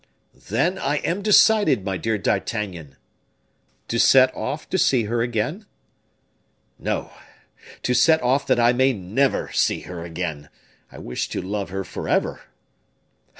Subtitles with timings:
[0.49, 2.95] "Then I am decided, my dear D'Artagnan."
[3.89, 5.67] "To set off to see her again?"
[6.79, 7.11] "No;
[7.83, 10.49] to set off that I may never see her again.
[10.91, 12.41] I wish to love her forever."